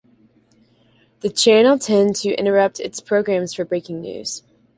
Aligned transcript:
The 1.19 1.29
channel 1.29 1.77
tend 1.77 2.15
to 2.15 2.33
interrupt 2.33 2.79
its 2.79 2.99
programmes 2.99 3.53
for 3.53 3.65
breaking 3.65 4.01
news. 4.01 4.41